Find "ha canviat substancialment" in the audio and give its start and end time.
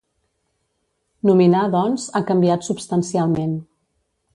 2.21-3.59